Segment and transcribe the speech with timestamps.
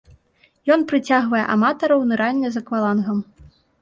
[0.75, 3.17] Ён прыцягвае аматараў нырання з аквалангам.